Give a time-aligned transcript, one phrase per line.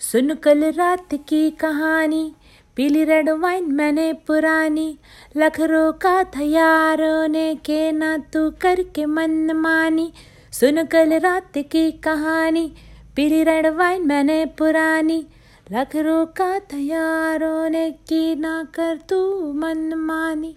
[0.00, 2.34] सुन कल रात की कहानी,
[2.76, 4.98] पीली रेड वाइन मैंने पुरानी।
[5.36, 10.12] लखरों का था यारों ने के ना तू करके मन मानी।
[10.52, 12.72] सुन कल रात की कहानी,
[13.16, 15.26] पीली रेड वाइन मैंने पुरानी।
[15.72, 20.56] लखरों का था यारों ने की ना कर तू मन मानी।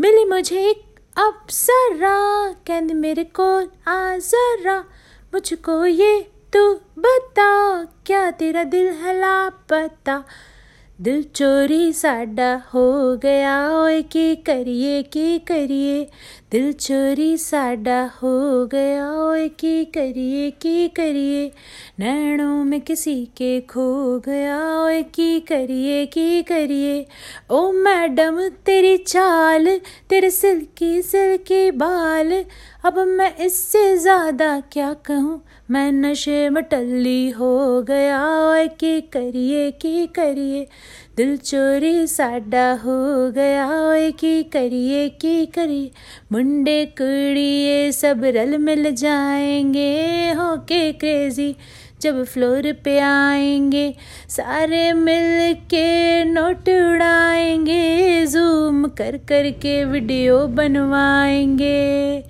[0.00, 0.84] मिली मुझे एक
[1.18, 3.58] अप्सरा, कहंद मेरे को
[3.90, 4.78] आ जरा,
[5.34, 10.24] मुझको ये तू बता, क्या तेरा दिल है लापता
[11.00, 16.10] दिल चोरी साडा हो गया, ओए की करिए की करिए?
[16.54, 21.52] दिल चोरी साडा हो गया, ओए की करिए की करिए?
[22.00, 27.06] नैनों में किसी के खो गया, ओए की करिए की करिए?
[27.50, 29.80] ओ मैडम, तेरी चाल,
[30.10, 32.44] तेरे सिल्की सिल्की बाल,
[32.84, 35.44] अब मैं इससे ज़्यादा क्या कहूँ?
[35.70, 40.66] मैं नशे में टल्ली हो गया, ओए की करिए की करिए?
[41.16, 45.90] दिल चोरी साडा हो गया, ओए की करिए की करिए?
[46.44, 51.54] मुंडे कुड़िए सब रल मिल जाएँगे। होके क्रेजी
[52.02, 53.94] जब फ्लोर पे आएँगे,
[54.28, 62.24] सारे मिल के नोट उड़ाएँगे जूम कर कर के वीडियो बनवाएँगे।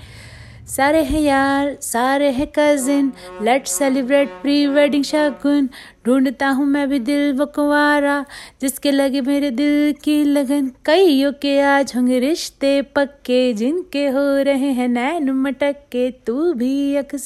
[0.77, 5.69] सारे हैं यार, सारे हैं cousin let celebrate pre wedding शगुन
[6.07, 8.25] ढूंढता हूँ मैं भी दिल बकवारा
[8.61, 14.73] जिसके लगे मेरे दिल की लगन। कईयों के आज होंगे रिश्ते पक्के, जिनके हो रहे
[14.73, 17.17] हैं नैन मटक के तू भी अक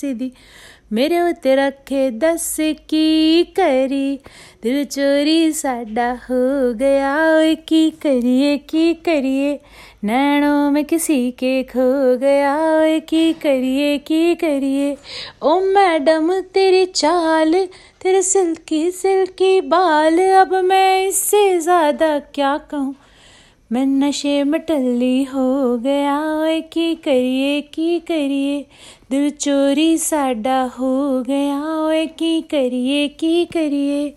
[0.93, 4.21] मेरे उते रखे दस की करी।
[4.63, 7.17] दिल चोरी साडा हो गया
[7.55, 9.61] की करिए की करिए।
[10.05, 14.97] नैनों में किसी के खो गया, ओए की करिए की करिए।
[15.43, 17.53] ओ मैडम तेरी चाल,
[18.03, 22.95] तेरे सिल्की सिल्की बाल, अब मैं इससे ज़्यादा क्या कहूँ?
[23.73, 24.61] मैं नशे में
[25.25, 28.67] हो गया, ओए की करिए की करिए?
[29.11, 34.15] दिल चोरी साडा हो गया, ओए की करिए की करिए?